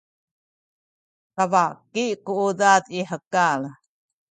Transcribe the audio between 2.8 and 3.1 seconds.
i